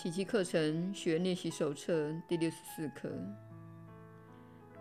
[0.00, 3.10] 奇迹课程学练习手册第六十四课。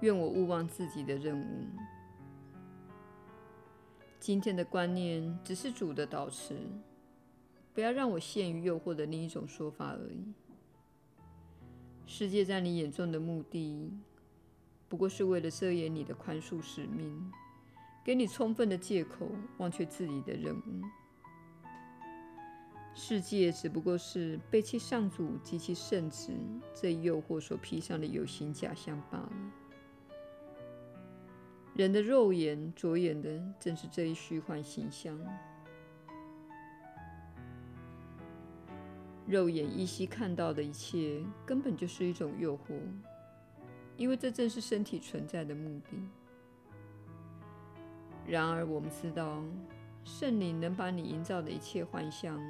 [0.00, 1.64] 愿我勿忘自己的任务。
[4.20, 6.54] 今天的观念只是主的导词，
[7.72, 10.34] 不要让我陷于诱惑的另一种说法而已。
[12.04, 13.90] 世界在你眼中的目的，
[14.86, 17.32] 不过是为了遮掩你的宽恕使命，
[18.04, 20.82] 给你充分的借口忘却自己的任务。
[22.98, 26.32] 世界只不过是背弃上主及其圣旨
[26.74, 29.32] 这一诱惑所披上的有形假象罢了。
[31.74, 35.14] 人的肉眼着眼的正是这一虚幻形象，
[39.26, 42.80] 肉眼依稀看到的一切根本就是一种诱惑，
[43.98, 45.98] 因为这正是身体存在的目的。
[48.26, 49.44] 然而，我们知道，
[50.02, 52.40] 圣灵能把你营造的一切幻象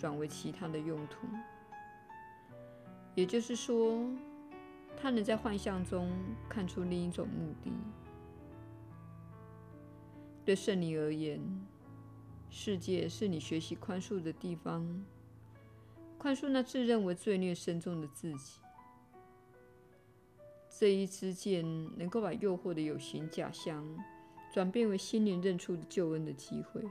[0.00, 1.26] 转为其他的用途，
[3.14, 4.02] 也就是说，
[4.96, 6.10] 他能在幻象中
[6.48, 7.70] 看出另一种目的。
[10.42, 11.38] 对圣灵而言，
[12.48, 15.04] 世界是你学习宽恕的地方，
[16.16, 18.58] 宽恕那自认为罪孽深重的自己。
[20.70, 21.62] 这一支箭
[21.98, 23.84] 能够把诱惑的有形假象
[24.50, 26.82] 转变为心灵认出的救恩的机会。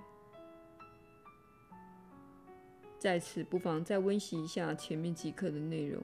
[3.00, 6.04] 在此，不妨再温习一下前面几课的内容。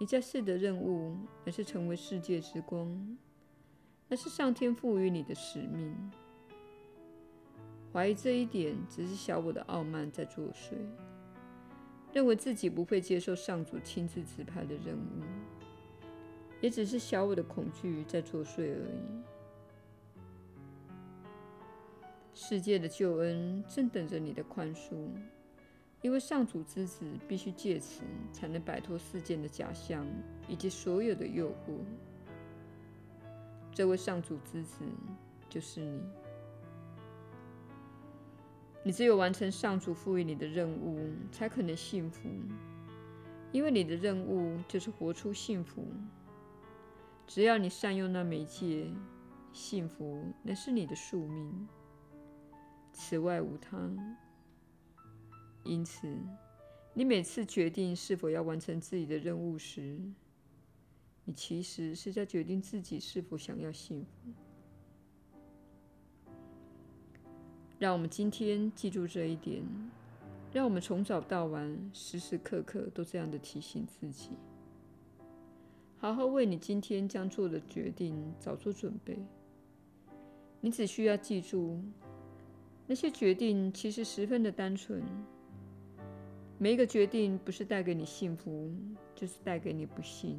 [0.00, 3.16] 你在世的任务，乃是成为世界之光，
[4.08, 5.94] 那是上天赋予你的使命。
[7.92, 10.74] 怀疑这一点，只是小我的傲慢在作祟，
[12.12, 15.22] 认为自己不会接受上主亲自指派的任务，
[16.60, 19.22] 也只是小我的恐惧在作祟而已。
[22.34, 25.08] 世界的救恩正等着你的宽恕，
[26.00, 30.06] 因为上主之子必须借此才能摆脱世间的假象
[30.46, 31.78] 以及所有的诱惑。
[33.72, 34.84] 这位上主之子
[35.48, 36.00] 就是你。
[38.84, 42.28] 你只有完成上主赋予你的任务，才可能幸福，
[43.52, 45.84] 因为你的任务就是活出幸福。
[47.26, 48.90] 只要你善用那媒介，
[49.52, 51.68] 幸福乃是你的宿命，
[52.92, 53.76] 此外无他。
[55.68, 56.08] 因此，
[56.94, 60.00] 你每次决定是否要完成自己的任务时，
[61.26, 64.32] 你其实是在决定自己是否想要幸福。
[67.78, 69.62] 让我们今天记住这一点，
[70.54, 74.30] 让我们从早到晚、时时刻刻都这样的提醒自己，
[75.98, 79.18] 好好为你今天将做的决定早做准备。
[80.62, 81.78] 你只需要记住，
[82.86, 85.02] 那些决定其实十分的单纯。
[86.60, 88.68] 每一个决定不是带给你幸福，
[89.14, 90.38] 就是带给你不幸。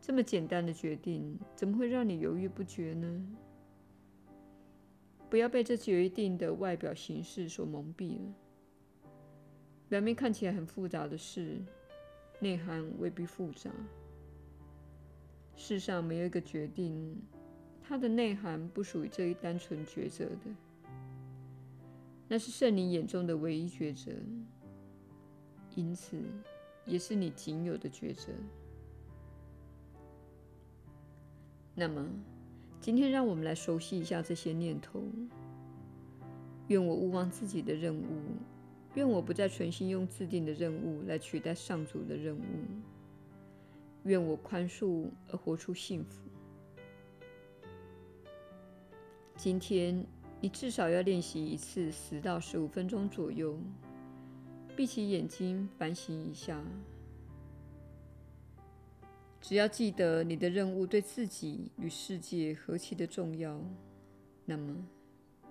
[0.00, 3.26] 这么简单的决定，怎么会让你犹豫不决呢？
[5.28, 8.34] 不要被这决定的外表形式所蒙蔽了。
[9.90, 11.58] 表面看起来很复杂的事，
[12.40, 13.70] 内涵未必复杂。
[15.54, 17.14] 世上没有一个决定，
[17.82, 20.96] 它的内涵不属于这一单纯抉择的。
[22.26, 24.12] 那是圣灵眼中的唯一抉择，
[25.74, 26.20] 因此
[26.84, 28.32] 也是你仅有的抉择。
[31.74, 32.06] 那么。
[32.82, 35.02] 今天，让我们来熟悉一下这些念头。
[36.68, 38.02] 愿我勿忘自己的任务，
[38.94, 42.40] 愿我不再存心用自定的任务来取代上主的任务。
[44.04, 46.22] 愿我宽恕而活出幸福。
[49.36, 50.02] 今天，
[50.40, 53.58] 你至少要练习一次十到十五分钟左右，
[54.80, 56.58] 闭起眼睛反省一下。
[59.38, 63.60] 只要记得你的任务对自己与世界何其的重要，
[64.46, 64.74] 那么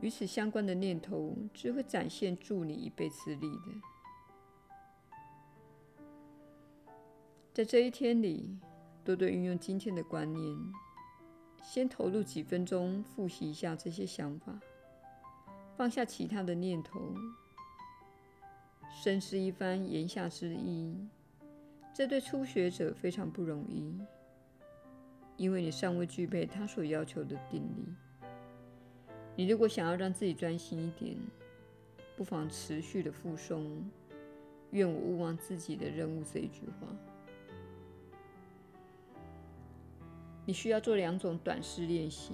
[0.02, 3.72] 与此相关的念头只会展现助你一臂之力的。
[7.54, 8.58] 在这一天里，
[9.06, 10.58] 多多运用今天的观念，
[11.62, 14.60] 先投入几分钟复习一下这些想法，
[15.78, 17.14] 放下其他的念头，
[18.92, 20.96] 深思一番言下之意。
[21.94, 23.94] 这对初学者非常不容易，
[25.38, 27.86] 因为你尚未具备他所要求的定力。
[29.36, 31.18] 你如果想要让自己专心一点，
[32.16, 33.82] 不妨持续的复诵
[34.72, 36.88] “愿我勿忘自己的任务”这一句话。
[40.46, 42.34] 你需要做两种短式练习：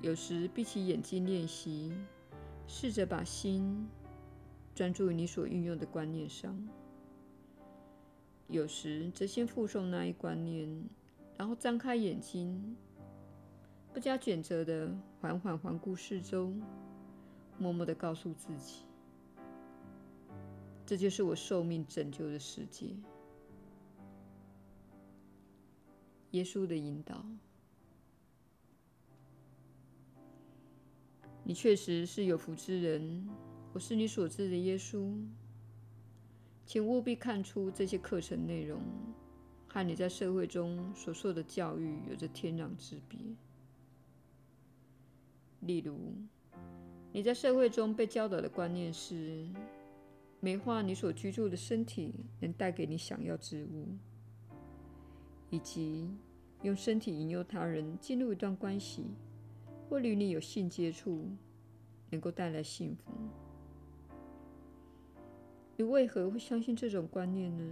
[0.00, 1.92] 有时闭起眼睛练习，
[2.66, 3.88] 试着把心
[4.80, 6.58] 专注于你所运用的观念上。
[8.48, 10.82] 有时则先复诵那一观念，
[11.36, 12.74] 然后张开眼睛，
[13.92, 14.90] 不加抉择地
[15.20, 16.54] 缓缓环顾四周，
[17.58, 18.86] 默默地告诉自己
[20.86, 22.86] ：“这就是我受命拯救的世界。”
[26.32, 27.22] 耶稣的引导。
[31.44, 33.28] 你确实是有福之人，
[33.72, 35.14] 我是你所知的耶稣。
[36.66, 38.80] 请务必看出这些课程内容
[39.66, 43.18] 和你在社会中所受的教育有着天壤之别。
[45.60, 45.98] 例如，
[47.12, 49.48] 你在社会中被教导的观念是
[50.40, 53.88] 美化你所居住的身体能带给你想要之物，
[55.50, 56.08] 以及
[56.62, 59.04] 用身体引诱他人进入一段关系。
[59.88, 61.28] 或与你有性接触，
[62.10, 63.10] 能够带来幸福。
[65.80, 67.64] 你为何会相信这种观念呢？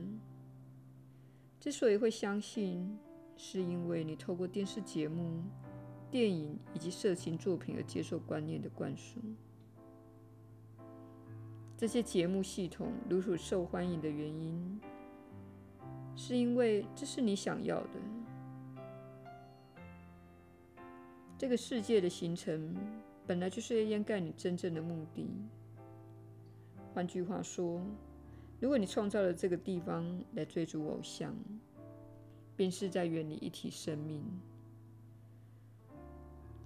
[1.61, 2.99] 之所以会相信，
[3.37, 5.43] 是因为你透过电视节目、
[6.11, 9.21] 电影以及色情作品而接受观念的灌输。
[11.77, 14.81] 这些节目系统如此受欢迎的原因，
[16.17, 17.91] 是因为这是你想要的。
[21.37, 22.75] 这个世界的形成
[23.27, 25.29] 本来就是要掩盖你真正的目的。
[26.93, 27.81] 换句话说，
[28.61, 30.05] 如果你创造了这个地方
[30.35, 31.35] 来追逐偶像，
[32.57, 34.23] 便是在远离一体生命，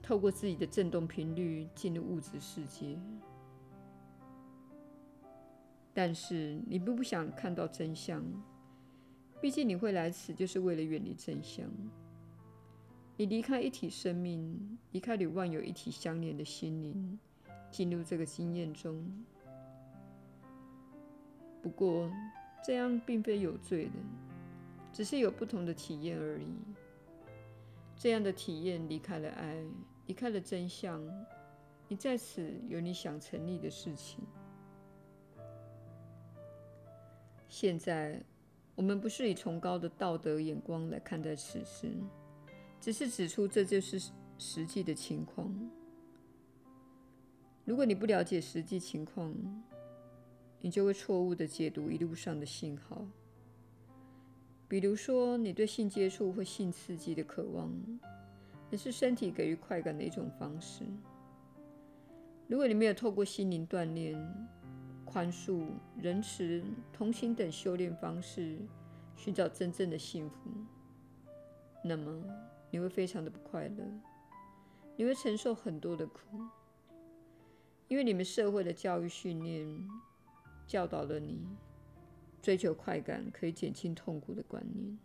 [0.03, 2.99] 透过自己的振动频率进入物质世界。
[5.93, 8.25] 但是你并不想看到真相，
[9.43, 11.69] 毕竟你会来此就是为了远离真相。
[13.19, 17.19] 你离开一体生命，离开与万有一体相连的心灵，
[17.71, 19.05] 进入这个经验中。
[21.63, 22.11] 不过，
[22.67, 23.93] 这样并非有罪的，
[24.93, 26.49] 只是有不同的体验而已。
[27.97, 29.57] 这样的体验离开了爱，
[30.07, 31.01] 离开了真相，
[31.87, 34.19] 你在此有你想成立的事情。
[37.49, 38.21] 现在，
[38.75, 41.93] 我们不是以崇高的道德眼光来看待此事。
[42.81, 45.55] 只是指出这就是实际的情况。
[47.65, 49.33] 如果你不了解实际情况，
[50.63, 53.05] 你就会错误地解读一路上的信号。
[54.69, 57.71] 比如说，你对性接触或性刺激的渴望，
[58.71, 60.85] 也是身体给予快感的一种方式。
[62.47, 64.17] 如果你没有透过心灵锻炼、
[65.05, 65.67] 宽恕、
[66.01, 66.63] 仁慈、
[66.93, 68.57] 同情等修炼方式
[69.17, 70.51] 寻找真正的幸福，
[71.85, 72.23] 那么，
[72.71, 73.85] 你会非常的不快乐，
[74.97, 76.41] 你会承受很多的苦，
[77.89, 79.67] 因为你们社会的教育训练
[80.67, 81.41] 教导了你
[82.41, 84.99] 追求快感可以减轻痛苦的观念。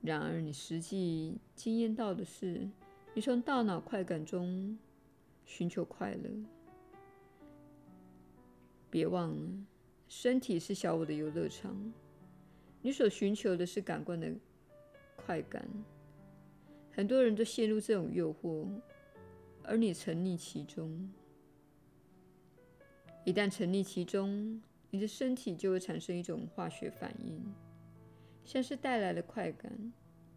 [0.00, 2.68] 然而，你实际经验到的是，
[3.14, 4.78] 你从大脑快感中
[5.44, 6.30] 寻求快乐。
[8.90, 9.66] 别忘了，
[10.08, 11.92] 身体是小我的游乐场，
[12.80, 14.32] 你所寻求的是感官的。
[15.16, 15.68] 快感，
[16.92, 18.66] 很多人都陷入这种诱惑，
[19.62, 21.10] 而你沉溺其中。
[23.24, 24.60] 一旦沉溺其中，
[24.90, 27.42] 你的身体就会产生一种化学反应，
[28.44, 29.92] 像是带来了快感，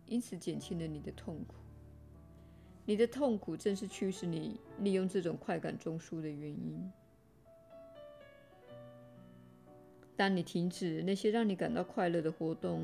[0.05, 1.55] 因此减轻了你的痛苦。
[2.83, 6.91] 你的痛苦正是驱使你利用这种快感中枢的原因。
[10.17, 12.83] 当你停止那些让你感到快乐的活动，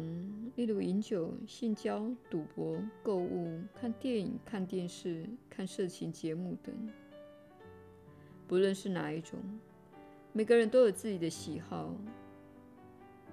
[0.56, 6.74] 例如饮酒、性交、赌博、购物、看电影、看电视、看色情节目等，
[8.48, 9.38] 不论是哪一种，
[10.38, 11.92] 每个人都有自己的喜好。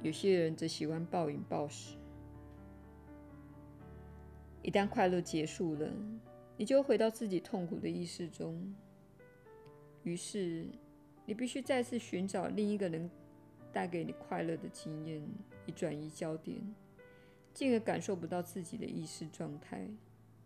[0.01, 1.99] 有些人则喜欢暴饮暴食。
[4.63, 5.87] 一旦快乐结束了，
[6.57, 8.75] 你就回到自己痛苦的意识中。
[10.03, 10.67] 于是，
[11.27, 13.11] 你必须再次寻找另一个能。
[13.71, 15.21] 带给你快乐的经验，
[15.67, 16.57] 以转移焦点，
[17.53, 19.87] 进而感受不到自己的意识状态，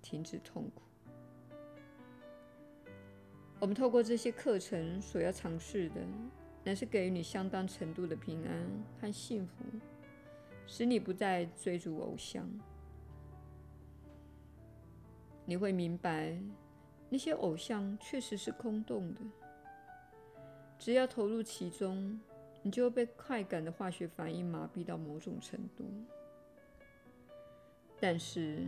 [0.02, 0.82] 停止痛苦。
[3.60, 6.00] 我们透过这些课程所要尝试的，
[6.68, 9.64] 乃是给予你相当程度的平安和幸福，
[10.66, 12.46] 使你不再追逐偶像。
[15.46, 16.38] 你会明白，
[17.08, 19.20] 那些偶像确实是空洞的，
[20.78, 22.20] 只要投入其中。
[22.60, 25.84] 你就会被快感的化学反应麻痹到某种程度，
[27.98, 28.66] 但是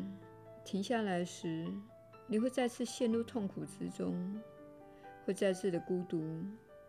[0.65, 1.67] 停下来时，
[2.29, 4.41] 你会再次陷入痛苦之中，
[5.27, 6.23] 会再次的孤独，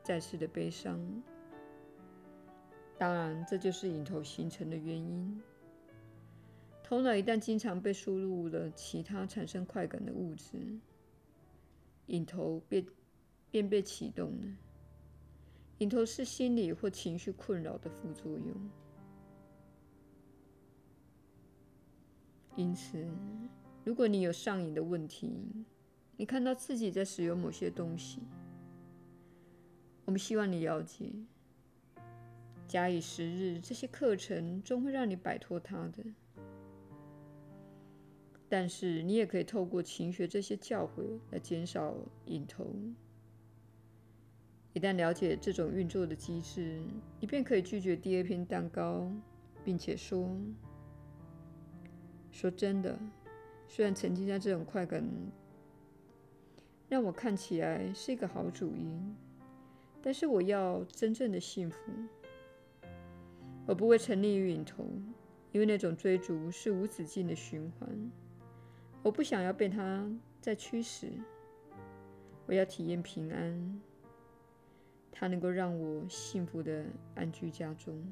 [0.03, 0.99] 再次的悲伤。
[2.97, 5.41] 当然，这就是瘾头形成的原因。
[6.83, 10.57] 头脑一旦经常被输入了其他产生快感的物质，
[12.07, 12.85] 瘾头便
[13.49, 14.57] 便被启动了。
[15.79, 18.69] 瘾头是心理或情绪困扰的副作用。
[22.55, 23.07] 因此，
[23.85, 25.65] 如果你有上瘾的问题，
[26.17, 28.21] 你看到自己在使用某些东西，
[30.05, 31.11] 我们希望你了解，
[32.67, 36.03] 假以时日，这些课程终会让你摆脱它的。
[38.49, 42.75] 但是，你也可以透过勤学这些教诲来减少瘾头。
[44.73, 46.81] 一旦了解这种运作的机制，
[47.19, 49.09] 你便可以拒绝第二片蛋糕，
[49.63, 50.29] 并且说
[52.31, 52.99] ：“说真的，
[53.67, 55.01] 虽然沉浸在这种快感
[56.89, 58.89] 让我看起来是一个好主意，
[60.01, 61.77] 但是我要真正的幸福。
[63.67, 64.83] 我不会沉溺于瘾头，
[65.51, 68.11] 因为那种追逐是无止境的循环。
[69.03, 71.11] 我不想要被它再驱使。
[72.47, 73.81] 我要体验平安。”
[75.13, 78.03] 它能够让我幸福的安居家中。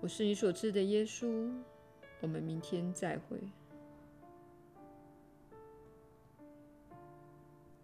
[0.00, 1.52] 我是你所知的耶稣。
[2.22, 3.38] 我们明天再会。